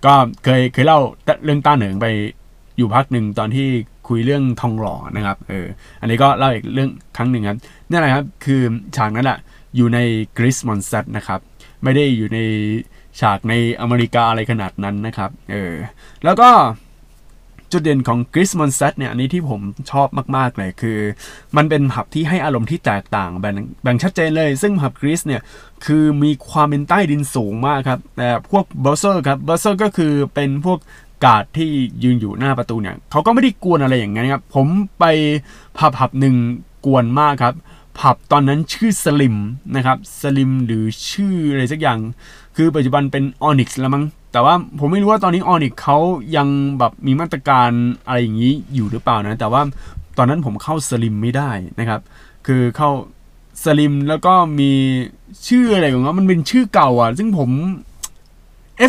[0.05, 0.99] ก็เคยเคยเล่า
[1.45, 2.07] เรื่องต้าเหนิงไป
[2.77, 3.67] อยู่พักหนึ่งตอนที่
[4.07, 5.65] คุยเรื่องทองหล่อนะครับเออ
[6.01, 7.57] อันนี้ก็เล่าอีกเรื่องครั้งหนึ่งครับ
[7.89, 8.61] นี่แหละครับคือ
[8.97, 9.37] ฉากนั้นแหละ
[9.75, 9.99] อยู่ใน
[10.37, 11.39] กริสมอนสเตนะครับ
[11.83, 12.39] ไม่ได้อยู่ใน
[13.19, 15.73] ฉากในอเมริกาอะไรขนาดนั้นนะครับเออ
[16.25, 16.49] แล้วก็
[17.73, 20.97] จุดเด่นของกริสมอนเซตเนี่ยอันนี้ที่ผมชอบมาก ๆ เลยคือ
[21.57, 25.41] มันเป็นผับที่ให้อารมณ์ที่แตกต่างแบ่งแบ่งชัดเจนเลย ซึ่งผับกริสเนี่ย
[25.85, 30.79] คือมีความเป็นใต้ดินสูงมากครับแต่พวก bouncer ครับ bouncer ก็คือเป็นพวก
[31.25, 31.69] การ์ดที่
[32.03, 34.67] ยืนอยู่หน้าประตูเนี่ยเขาก็ไม่ได้กวนอะไรอย่างเงี้ยครับผม
[34.99, 35.05] ไป
[35.77, 36.35] ผับผับหนึ่ง
[36.85, 37.55] กวนมากครับ
[37.99, 39.35] ผับตอนนั้นชื่อ Slim
[39.75, 41.99] นะครับ Slim หรือชื่ออะไรสักอย่าง
[42.55, 45.97] คือปัจจุบันเป็น Onyx แล้วมั้ง แต่ว่าผมไม่รู้ว่าตอนนี้ Onyx เขา
[46.37, 46.47] ยัง
[46.79, 47.69] แบบมีมาตรการ
[48.05, 49.61] อะไรอย่างนี้อยู่หรือเปล่านะ แต่ว่า
[50.17, 52.01] ตอนนั้นผมเข้า Slim ไม่ได้นะครับ
[52.47, 52.89] คือเข้า
[53.63, 54.71] Slim แล้วก็มี
[55.47, 57.49] ชื่ออะไรของเขามันเป็นชื่อเก่าอะ ซึ่งผม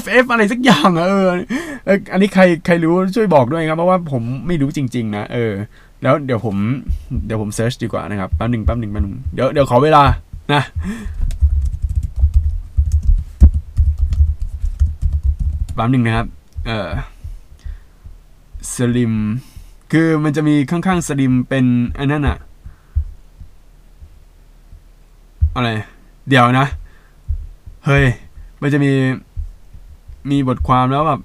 [0.03, 1.29] FF อะไรสักอย่างเออ
[2.13, 5.53] อันนี้ใครใครรู้ช่วยบอกด้วยครับ เพราะว่าผมไม่รู้จริง ๆ นะ เออ
[6.03, 6.57] แล้วเดี๋ยวผม
[7.27, 10.03] เดี๋ยวผม search ดีกว่านะครับ แป๊บหนึ่งแป๊บหนึ่งแป๊บหนึ่งเดี๋ยวเดี๋ยวขอเวลา
[10.53, 10.63] นะ
[15.75, 16.27] แป๊บหนึ่งนะครับ
[16.67, 16.91] เออ
[18.73, 19.15] Slim
[19.93, 21.65] คือมันจะมีข้างๆ Slim เป็น
[21.99, 22.39] อันนั้นอะ
[25.55, 25.71] อะไร
[26.29, 26.67] เดี๋ยวนะ
[27.87, 28.05] เฮ้ย
[28.61, 28.93] มันจะมี
[30.31, 31.21] มีบทความแล้วแบบ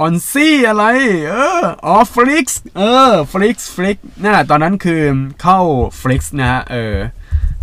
[0.00, 0.84] Onyx อะไร
[1.28, 5.02] เอออ๋อ Flix เออ Flix Flix นั่นแหละตอนนั้นคือ
[5.42, 5.58] เข้า
[6.00, 6.94] Flix นะฮะ เออ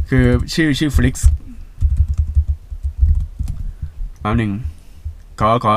[0.09, 1.27] คือชื่อชื่อ Flix
[4.21, 4.51] แป๊บหนึ่ง
[5.39, 5.73] ขอขอ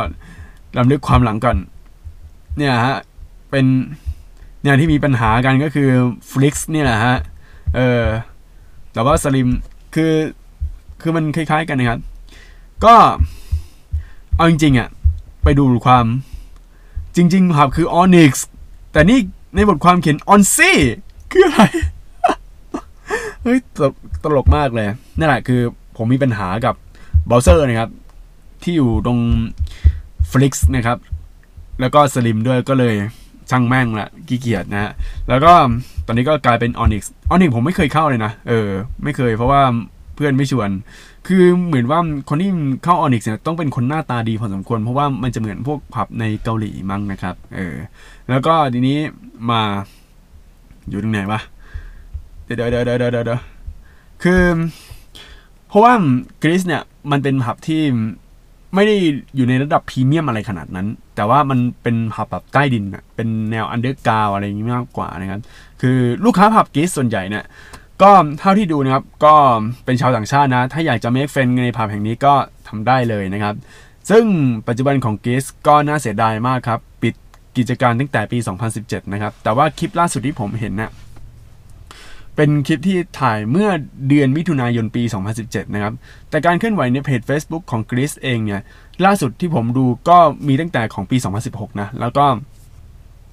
[0.76, 1.56] รำลึกความหลังก่อน
[2.56, 2.98] เนี่ยฮะ
[3.50, 3.66] เป็น
[4.62, 5.88] เนี่ยที่มีปัญหากันก็คือ
[6.30, 7.16] ฟลิกซ์เนี่ยแหละฮะ
[7.74, 8.04] เออ
[8.92, 9.48] แต่ว่าสลิม
[9.94, 10.12] คือ
[11.00, 12.00] คือมันคล้ายๆกันนะครับ
[12.84, 12.94] ก็
[14.36, 14.88] เอาจริงๆอะ
[15.44, 16.06] ไปดูความ
[17.16, 18.32] จริงๆครับคือ Onyx
[18.92, 19.18] แต่นี่
[19.54, 20.58] ในบทความเขียน On C
[21.32, 21.62] คืออะไร
[23.42, 23.78] เฮ้ยต
[24.22, 24.86] ตลกมากเลย
[25.18, 25.60] นั่นแหละคือ
[25.96, 26.74] ผมมีปัญหากับ
[27.26, 27.90] bouncer นะครับ
[28.64, 29.18] ที่อยู่ตรง
[30.30, 30.98] Flix นะครับ
[31.80, 32.94] แล้วก็สลิมด้วยก็เลย
[33.50, 34.92] ช่างแม่งละขี้เกียจนะฮะ
[35.28, 35.52] แล้วก็
[36.06, 38.68] ตอนนี้ก็กลายเป็น Onyx Onyx ผมไม่เคยเข้าเลยนะ เออ
[39.04, 39.62] ไม่เคยเพราะว่า
[40.14, 40.70] เพื่อนไม่ชวน
[41.26, 42.50] คือเหมือนว่าคนที่
[42.84, 47.76] เข้า Onyx เนี่ยต้องเป็นคนหน้าตาดีพอสมควร เพราะว่ามันจะเหมือนพวกผับในเกาหลีมั้งนะครับ เออ
[48.30, 48.98] แล้วก็ทีนี้
[49.50, 49.60] มา
[50.88, 51.40] อยู่ตรงไหนวะ
[52.44, 53.40] เดี๋ยวเดี๋ยวเดี๋ยวเดี๋ยวเดี๋ยว
[54.22, 54.42] คือ
[55.68, 55.92] เพราะว่า
[56.42, 57.82] กรีซเนี่ยมันเป็นผับที่
[58.74, 58.96] ไม่ได้
[59.36, 65.40] อยู่ในระดับพรีเมียมอะไรขนาดนั้น แต่ว่ามันเป็นผับแบบใต้ดินอะเป็นแนว underground อะไรอย่างนี้มากกว่านะครับ
[65.80, 67.44] คือลูกค้าผับ Grease ส่วนใหญ่เนี่ย
[68.02, 69.34] ก็เท่าที่ดูนะครับก็
[69.84, 72.34] เป็นชาวต่างชาตินะ ถ้าอยากจะ make friend ในผับแห่งนี้ก็
[72.68, 73.54] ทำได้เลยนะครับ
[74.10, 74.24] ซึ่ง
[74.68, 77.14] ปัจจุบันของ Grease ก็น่าเสียดายมากครับ ปิด
[77.56, 78.38] กิจการตั้งแต่ปี
[78.76, 80.90] 2017 นะครับ แต่ว่าคลิปล่าสุดที่ผมเห็นนะ่ะ
[82.36, 83.68] เป็นคลิปที่ถ่ายเมื่อ
[84.08, 85.02] เดือนมิถุนายนปี
[85.38, 85.94] 2017 นะครับ
[86.30, 88.62] แต่การเคลื่อนไหวในเพจ Facebook ของกรีซเองเนี่ย
[89.04, 90.18] ล่าสุดที่ผมดูก็
[90.48, 91.16] มีตั้งแต่ของปี
[91.48, 92.26] 2016 นะ แล้วก็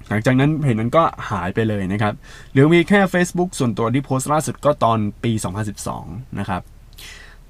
[0.08, 2.14] หลังจากนั้นเพจนั้นก็หายไปเลยนะครับ
[2.52, 5.32] หรือมีแค่ Facebook ส่วนตัวที่โพสต์ล่าสุดก็ตอนปี
[5.84, 6.62] 2012 นะครับ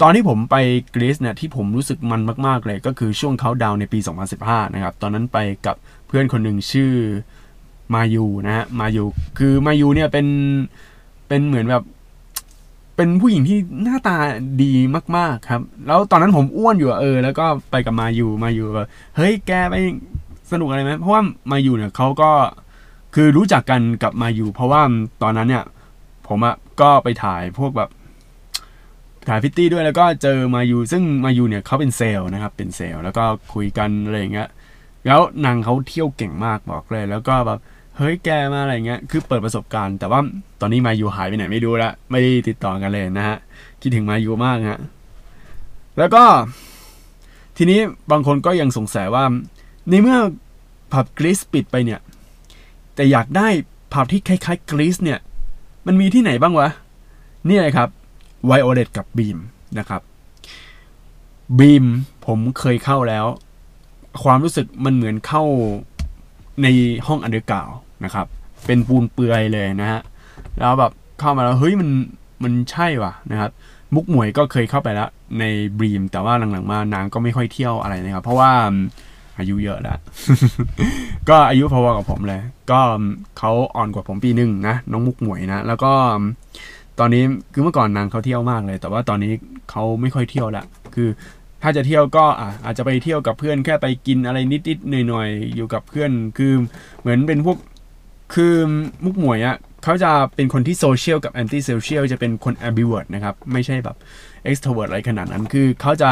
[0.01, 0.57] ตอนที่ผมไป
[0.95, 3.99] กรีซเนี่ยที่ผมรู้สึกมันมาก ๆ เลยก็คือช่วงเขาดาวในปี
[4.37, 6.93] 2015 นะครับ ตอนนั้นไปกับเพื่อนคนหนึ่งชื่อ
[7.95, 9.05] มายูนะฮะมายู
[9.39, 10.27] คือมายูเนี่ยเป็น
[11.33, 11.85] เป็นเหมือนแบบ
[12.97, 14.17] เป็นผู้หญิงที่หน้าตา
[14.63, 14.73] ดี
[15.17, 19.75] มาก ๆ ครับ แล้วตอนนั้นผมอ้วนอยู่เออ แล้วก็ไปกับมาอยู่มาอยูแบบเฮ้ยแกไป
[20.51, 22.31] สนุกอะไรไหมเพราะว่ามาอยู่เนี่ยเขาก็
[23.15, 24.83] คือรู้จักกันกับมาอยู่ เพราะว่า
[25.23, 25.65] ตอนนั้นเนี่ย
[26.29, 27.91] ผมอะก็ไปถ่ายพวกแบบ
[29.29, 34.49] ถ่ายพิตตี้ด้วยแล้วก็เจอมาอยู่ ซึ่งมาอยู่เนี่ยเขาเป็นเซลล์นะครับ เป็นเซลล์แล้วก็คุยกันอะไรอย่างเงี้ย
[35.07, 37.61] แล้วนางเขาเที่ยวเก่งมากบอกเลย แล้วก็แบบ
[37.97, 40.21] เฮ้ยแกมาอะไรเงี้ยคือเปิดประสบการณ์ แต่ว่า
[40.61, 43.37] ตอนนี้มายูหายไปไหนไม่รู้ละไม่ได้ติดต่อกันเลยนะฮะ
[43.81, 44.81] คิดถึงมายูมากฮะ
[45.99, 46.25] แล้วก็
[47.57, 49.25] ทีนี้บางคนก็ยังสงสัยว่า
[49.89, 50.19] ในเมื่อ
[50.93, 52.01] ผับกรีซปิดไปเนี่ย
[52.95, 53.49] แต่อยากได้
[53.93, 55.19] ผับที่คล้ายๆกรีซเนี่ย
[55.87, 56.69] มันมีที่ไหนบ้างวะ
[57.49, 57.89] นี่เลยครับ
[58.47, 59.39] ไวโอเลตกับบีม
[59.79, 60.03] นะครับ
[61.59, 61.85] บีม
[62.27, 63.27] ผมเคยเข้าแล้ว
[64.23, 65.43] ความรู้สึกมันเหมือนเข้า
[66.63, 66.67] ใน
[67.07, 67.71] ห้อง underground
[68.05, 68.27] นะครับ
[68.67, 70.01] เป็นปูนเปลือยเลยนะฮะ
[70.59, 71.91] แล้วแบบเข้ามาแล้วเฮ้ยมัน
[72.43, 73.51] มันใช่ว่ะนะครับ
[73.95, 75.45] มุกหมวยก็เคยเข้าไปแล้วใน
[75.79, 78.51] บีม แต่ว่าหลังๆมานางก็ไม่ค่อยเที่ยวอะไรนะครับ เพราะว่า
[79.39, 79.99] อายุเยอะแล้ว
[81.29, 82.81] ก็อายุพอๆกับผมเลย ก็
[83.39, 85.93] เขาอ่อนกว่าผมปีหนึ่งนะน้องมุกหมวยนะ แล้วก็
[86.99, 89.33] ตอนนี้คือเมื่อก่อนนางเขาเที่ยวมากเลย แต่ว่าตอนนี้
[89.71, 91.09] เขาไม่ค่อยเที่ยวละคือ
[91.63, 92.25] ถ้าจะเที่ยวก็
[92.65, 96.53] อาจจะไปเที่ยวกับเพื่อนแค่ไปกินอะไรนิดๆหน่อยๆอยู่กับเพื่อนคือ
[97.01, 97.59] เหมือนเป็นพวก
[98.35, 98.55] คือ
[99.05, 103.97] มุกหมวยอะเขาจะเป็นคนที่โซเชียลกับ anti-social จะเป็นคน ambivert นะครับ ไม่ใช่แบบ
[104.45, 106.11] extrovert อะไรขนาดนั้นคือเขาจะ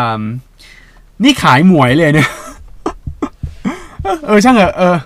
[1.23, 2.31] นี่ขายหมวยเลยเนี่ย
[4.27, 4.97] เออช่างเหอะเออ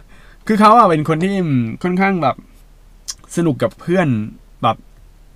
[0.46, 1.34] คือเขาอะเป็นคนที่
[1.82, 2.36] ค่อนข้างแบบ
[3.36, 4.08] สนุกกับเพื่อน
[4.62, 4.76] แบบ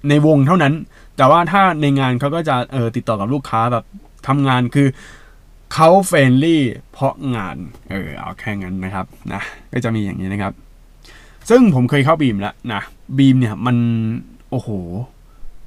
[0.09, 0.75] ในวงเท่านั้น
[1.17, 3.85] แต่ว่าถ้าในงานเขาก็จะเออติดต่อกับลูกค้าแบบ
[4.29, 4.89] ทำงานคือ
[5.75, 6.63] เขาเฟรนลี่
[6.93, 7.57] เพราะงาน
[7.91, 10.53] เออเอาแค่นั้นนะครับนะก็จะมีอย่างนี้นะครับ
[11.51, 12.83] ซึ่งผมเคยเข้าบีมแล้วนะ
[13.19, 13.77] บีมเนี่ยมัน
[14.51, 14.69] โอ้โห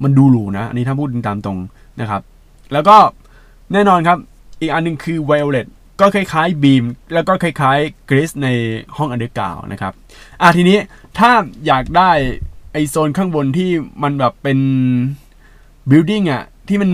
[0.03, 1.57] มันดูหรูนะอันนี้ถ้าพูดตามตรง
[2.01, 2.21] นะครับ
[2.73, 2.97] แล้วก็
[3.73, 4.17] แน่นอนครับ
[4.59, 5.67] อีกอันนึงคือ Violet
[5.99, 8.47] ก็คล้ายๆบีมแล้วก็คล้ายๆ Grease ใน
[8.97, 9.93] ห้อง underground นะครับ
[10.41, 10.77] อะทีนี้
[11.19, 11.31] ถ้า
[11.67, 12.11] อยากได้
[12.71, 13.69] ไอ้โซนข้างบนที่
[14.03, 14.59] มันแบบเป็น
[15.89, 16.91] building อะ ที่มัน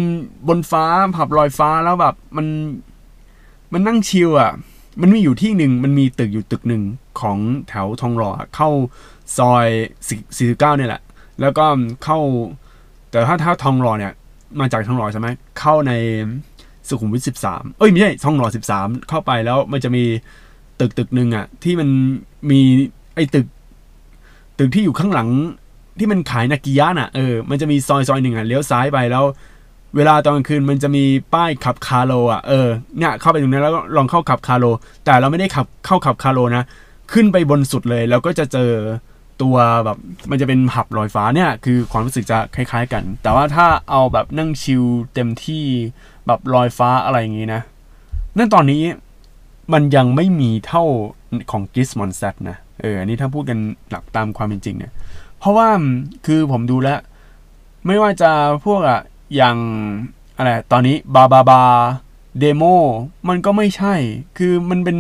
[0.48, 0.84] บนฟ้า
[1.16, 2.48] ผับลอยฟ้าแล้วแบบมัน
[3.74, 4.52] มันนั่ง chill อะ
[5.02, 6.84] มันมีอยู่ที่หนึ่งมันมีตึกอยู่ตึกหนึ่ง
[7.20, 7.38] ของ
[7.68, 8.70] แถวทองหล่อเข้า
[9.38, 9.68] ซอย
[10.08, 11.02] สี่สิบเก้าเนี่ยแหละ
[11.42, 11.66] แล้วก็
[12.04, 12.20] เข้า
[13.12, 14.14] แต่ถ้าถ้าทองหล่อเนี่ย
[14.60, 15.28] มาจากทองหล่อใช่ไหม
[15.60, 15.92] เข้าใน
[16.88, 20.04] สุขุมวิทสิบสามเอ้ยไม่ใช่ทองหล่อสิบสามเข้าไปแล้วมันจะมี
[20.80, 21.90] ตึกตึกหนึ่งอะ ที่มัน
[22.50, 22.60] มี
[23.16, 23.46] ไอ้ตึก
[24.60, 25.30] ตึกที่อยู่ข้างหลัง
[26.00, 29.26] ที่มันขายนากิยะน่ะเออมันจะมีซอยซอยหนึ่งอะเลี้ยวซ้ายไปแล้ว
[29.98, 34.66] เวลาตอนกลางคืนมันจะมีป้ายขับคาร์โลอะเออเนี่ยเข้าไปตรงนั้นแล้วก็ลองเข้าขับคาร์โล
[35.06, 36.64] แต่เราไม่ได้ขับเข้าขับคาร์โลนะ
[37.14, 38.72] ขึ้นไปบนสุดเลยแล้วก็จะเจอ
[39.42, 39.56] ตัว
[39.86, 39.98] แบบ
[40.30, 44.84] มันจะเป็นหับลอยฟ้าเนี่ยคือความรู้สึกจะคล้าย ๆ กัน แต่ว่าถ้าเอาแบบนั่งชิล
[45.14, 45.64] เต็มที่
[46.28, 47.62] แบบลอยฟ้าอะไรอย่างงี้นะ
[48.38, 48.82] นั่นตอนนี้
[49.74, 50.84] มันยังไม่มีเท่า
[51.52, 54.92] ของกิสมอนเซตนะเอออันนี้ถ้าพูดกันหลักตามความเป็นจริงเนี่ย
[55.40, 55.68] เพราะว่า
[56.26, 57.00] คือผมดูแล้ว
[57.88, 58.32] ไม่ว่าจะ
[58.66, 59.00] พวกอะ
[59.36, 59.58] อย่าง
[60.38, 61.62] อะไรตอนนี้บาบาบา
[62.40, 62.64] เดโม
[63.28, 63.94] มันก็ไม่ใช่
[64.38, 64.98] คือมันเป็น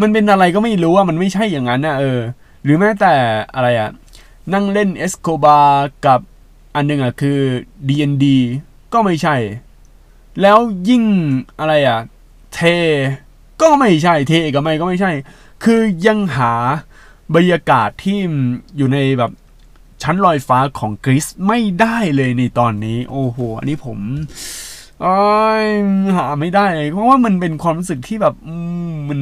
[0.00, 2.20] มันเป็นอะไรก็ไม่รู้ว่ามันไม่ใช่อย่างนั้นนะเออ
[2.62, 3.14] หรือแม้แต่
[3.54, 3.90] อะไรอะ
[4.52, 5.58] นั่งเล่นเอสโคบา
[6.06, 6.20] กับ
[6.74, 7.38] อันนึงอะคือ
[7.88, 8.24] D&D
[8.92, 9.36] ก็ไม่ใช่
[10.40, 11.04] แล้วยิ่ง
[11.58, 12.00] อะไรอะ
[12.54, 12.60] เท
[13.62, 15.12] ก็ไม่ใช่เทกับไม่ก็ไม่ใช่
[15.64, 16.52] คือยังหา
[17.34, 18.18] บรรยากาศที่
[18.76, 19.30] อยู่ในแบบ
[20.08, 23.98] ชั้นลอยฟ้าของกรีซไม่ได้เลยในตอนนี้โอ้โหอันนี้ผม
[26.16, 28.34] หาไม่ได้เลยเพราะว่ามันเป็นความรู้สึกที่แบบ
[29.08, 29.20] มัน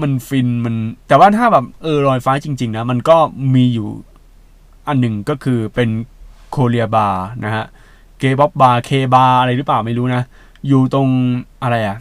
[0.00, 0.74] มันฟินมัน
[1.08, 3.16] แต่ว่าถ้าแบบเออลอยฟ้าจริง ๆ นะ มันก็
[3.54, 3.88] มีอยู่
[4.88, 5.88] อันหนึ่งก็คือเป็น
[6.50, 7.64] Korea บาร์นะฮะ
[8.18, 10.22] เกบ๊อบบาร์ K บาร์อะไรหรือเปล่าไม่รู้นะ
[10.66, 11.08] อยู่ตรง
[11.62, 11.96] อะไรอะ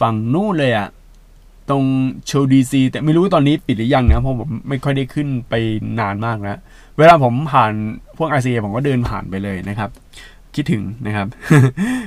[0.00, 0.88] ฝั่งนู้นเลยอะ
[1.70, 1.84] ตรง
[2.26, 5.54] Show DC แต่ไม่รู้ตอนนี้ปิดหรือยังนะ เพราะผมไม่ค่อยได้ขึ้นไป
[6.00, 6.58] นานมากแล้ว
[7.00, 7.72] เวลาผมผ่าน
[8.18, 9.90] พวกไอซีผมก็เดินผ่านไปเลยนะครับ
[10.54, 11.26] คิดถึงนะครับ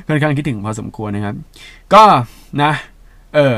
[0.07, 1.35] ค่อนข้างคิดถึงพอสมควรนะครับ
[1.93, 2.03] ก็
[2.61, 2.71] นะ
[3.35, 3.55] เออ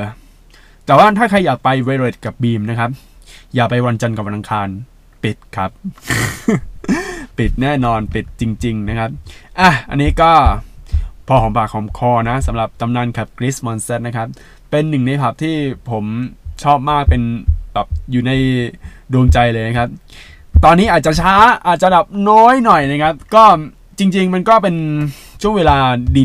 [0.86, 2.90] แต่ว่าถ้าใครอยากไปเวเรตกับบีมนะครับ
[3.56, 4.68] อย่าไปวันจันทร์กับวันอังคาร
[5.24, 5.72] ปิดครับ
[7.38, 9.10] ปิดแน่นอนปิดจริง ๆ นะครับ
[9.60, 10.32] อะ อันนี้ก็
[11.28, 14.28] พอหอมปากหอมคอนะสำหรับตำนานขับกริสมอนเซตนะครับ
[14.70, 15.56] เป็นหนึ่งในผับที่
[15.92, 16.06] ผม
[16.64, 17.22] ชอบมากเป็น
[17.74, 18.32] แบบอยู่ใน
[19.14, 19.90] ดวงใจเลยนะครับ
[20.68, 21.34] ตอนนี้อาจจะช้า
[21.68, 23.44] อาจจะดับน้อยหน่อยนะครับ ก็
[24.00, 24.76] จริง ๆ มันก็เป็น
[25.42, 25.78] ช่วงเวลา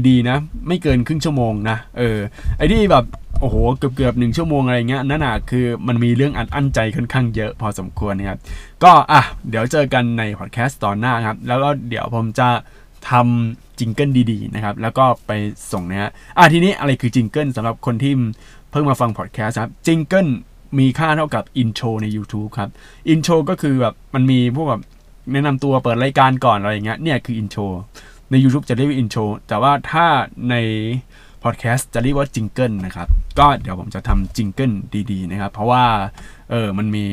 [0.09, 2.19] ดีๆ นะ ไม่เกินครึ่งชั่วโมงนะเออ
[2.57, 3.05] ไอ้ที่แบบ
[3.41, 8.39] โอ้โหเกือบเกือบหนึ่งชั่วโมงอะไรเงี้ยนั่นน่ะคือมันมีเรื่องอัดอั้นใจค่อนข้างเยอะพอสมควรนะครับ
[8.85, 12.49] ก็อะเดี๋ยวเจอกันในพอดแคสต์ตอนหน้าครับ แล้วก็เดี๋ยวผมจะ
[13.11, 15.33] ทำ jingle ดีๆนะครับ แล้วก็ไป
[15.73, 18.13] ส่งนะฮะอะทีนี้อะไรคือ jingle สำหรับคนที่
[18.71, 20.29] เพิ่งมาฟังพอดแคสต์ครับ jingle
[20.79, 22.71] มีค่าเท่ากับ intro ใน YouTube ครับ
[23.09, 24.83] intro ก็คือแบบมันมีพวกแบบ
[25.33, 27.63] แนะนำตัวเปิดรายการก่อนอะไรอย่างเงี้ยเนี่ยคือ intro
[28.31, 30.07] ใน YouTube จะเรียกว่า intro แต่ว่าถ้า
[30.51, 30.55] ใน
[31.43, 34.73] พอดแคสต์จะเรียกว่า jingle นะครับ ก็เดี๋ยวผมจะทำ jingle
[35.13, 35.85] ดีๆนะครับ เพราะว่า
[36.51, 37.05] เออมันมี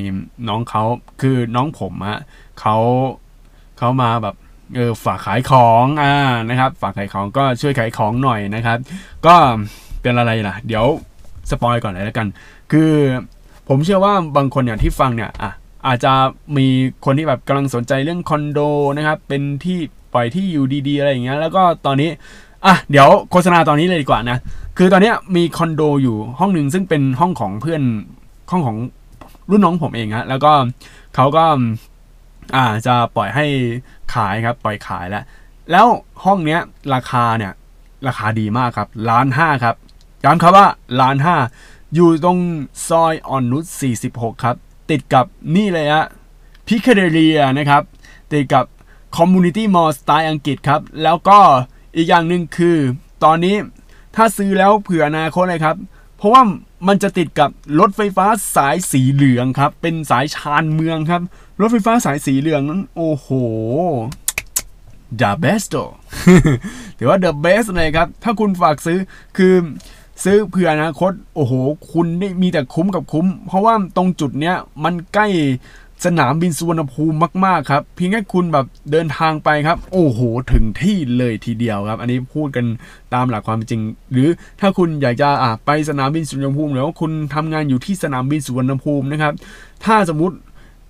[0.47, 0.83] น้องเขา
[1.21, 2.19] คือน้องผมอะ
[2.59, 2.75] เขา
[3.77, 4.35] เขามาแบบ
[4.75, 6.13] เออฝากขายของอ่า
[6.49, 8.77] นะครับ ฝากขายของก็ช่วยขายของหน่อยนะครับ
[9.25, 9.35] ก็
[10.01, 10.85] เป็นอะไรล่ะ เดี๋ยว
[11.49, 12.27] สปอยก่อนเลยแล้วกัน
[12.71, 12.91] คือ
[13.67, 15.51] ผมเชื่อว่าบางคนเนี่ยที่ฟังเนี่ยอะ
[15.87, 16.13] อาจจะ
[16.57, 16.67] มี
[17.05, 18.59] คนที่แบบกำลังสนใจเรื่องคอนโด
[18.97, 19.77] นะครับเป็นที่
[20.13, 22.09] ปล่อยที่อยู่ดีๆอะไรอย่างเงี้ยแล้วก็ตอนนี้
[22.65, 24.37] อะเดี๋ยวโฆษณาตอนนี้เลยดีกว่านะ
[24.77, 27.81] คือตอนนี้มีคอนโดอยู่ห้องหนึ่งซึ่งเป็นห้องของเพื่อน
[28.51, 28.77] ห้องของ
[29.49, 30.51] รุ่นน้องผมเองฮะแล้วก็
[31.15, 31.45] เขาก็
[32.55, 33.45] อ่าจะปล่อยให้
[34.13, 35.23] ขายครับปล่อยขายแล้ว
[35.71, 35.85] แล้ว
[36.25, 36.59] ห้องเนี้ย
[36.93, 37.51] ราคาเนี่ย
[38.07, 39.75] ราคาดีมากครับล้านห้าครับ
[40.23, 40.67] ย้ำครับว่า
[41.01, 41.35] ล้านห้า
[41.95, 42.39] อยู่ตรง
[42.87, 43.63] ซอยอ่อนนุช
[44.03, 44.55] 46 ครับ
[44.89, 46.05] ติดกับนี่เลยฮะ
[46.67, 47.83] Pickadaily นะครับ
[48.31, 48.65] ติดกับ
[49.17, 51.39] community mall สไตล์อังกฤษครับ แล้วก็
[51.95, 52.77] อีกอย่างหนึ่งคือ
[53.23, 53.55] ตอนนี้
[54.15, 55.75] ถ้าซื้อแล้วเผื่ออนาคตเลยครับ
[56.17, 56.41] เพราะว่า
[56.87, 61.21] มันจะติดกับรถไฟฟ้าสายสีเหลืองครับ เป็นสายชานเมืองครับ
[61.61, 63.27] รถไฟฟ้าสายสีเหลืองนั้นโอ้โห
[65.21, 65.73] the best
[66.97, 68.99] ถือว่า the best เลยครับ ถ้าคุณฝากซื้อ
[69.37, 69.53] คือ
[70.23, 71.53] ซื้อเผื่ออนาคตโอ้โห
[71.91, 75.27] คุณได้มีแต่คุ้มกับคุ้ม เพราะว่าตรงจุดเนี้ยมันใกล้
[76.05, 80.19] สนามบินสุวรรณภูมิมากๆครับเพียงแค่คุณแบบเดินทางไปครับ โอ้โห
[80.51, 82.65] ถึงที่เลยทีเดียวครับ อันนี้พูดกัน
[83.13, 89.33] ตามหลักความจริง หรือถ้าคุณอยากจะอะไปสนามบินสุวรรณภูมิหรือว่าคุณทำงานอยู่ที่สนามบินสุวรรณภูมินะครับ
[89.85, 90.35] ถ้าสมมติ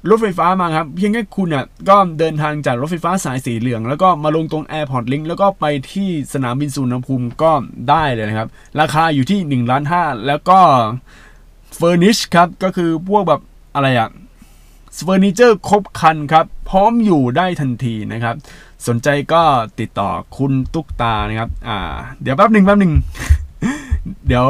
[0.10, 7.52] รถไฟฟ้ามาครับ เพียงแค่คุณอะก็เดินทางจากรถไฟฟ้าสายสีเหลือง แล้วก็มาลงตรง Airport Link แล้วก็ไปที่สนามบินสุวรรณภูมิก็
[7.89, 8.48] ได้เลยนะครับ
[8.80, 10.60] ราคาอยู่ที่1ล้านห้าแล้วก็
[11.75, 13.41] furnish ครับก็คือพวกแบบ
[13.76, 14.10] อะไรอะ
[15.04, 18.36] เฟอร์นิเจอร์ครบคันครับ พร้อมอยู่ได้ทันทีนะครับ
[18.88, 19.41] สนใจก็
[19.80, 21.78] ติดต่อคุณตุ๊กตานะครับ อ่า
[22.22, 22.93] เดี๋ยวแป๊บหนึ่งแป๊บหนึ่ง
[24.28, 24.46] เดี๋ยว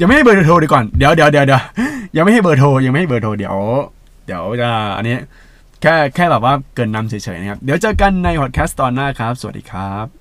[0.00, 1.62] ยังไม่ให้เบอร์โทรดีก่อน เดี๋ยวเดี๋ยวเดี๋ยวเดี๋ยว
[2.16, 3.56] ยังไม่ให้เบอร์โทรยังไม่ให้เบอร์โทรเดี๋ยว
[4.30, 5.16] เดี๋ยวจะอันนี้
[5.82, 10.19] แค่แค่แบบว่าเกินนำเฉยๆนะครับ เดี๋ยวเจอกันในพอดแคสต์ตอนหน้าครับ สวัสดีครับ